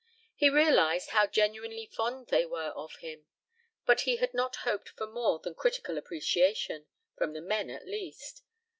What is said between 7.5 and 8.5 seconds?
at least.